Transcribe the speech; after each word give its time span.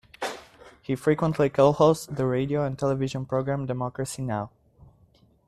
He 0.81 0.95
frequently 0.95 1.47
co-hosts 1.51 2.07
the 2.07 2.25
radio 2.25 2.65
and 2.65 2.75
television 2.75 3.23
program 3.23 3.67
Democracy 3.67 4.23
Now! 4.23 4.49